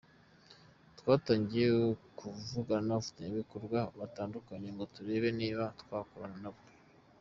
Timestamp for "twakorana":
5.81-6.37